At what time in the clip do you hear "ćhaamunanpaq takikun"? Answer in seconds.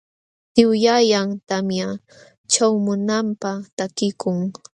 2.51-4.37